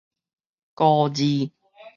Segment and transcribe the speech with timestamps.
[0.73, 1.51] 孤字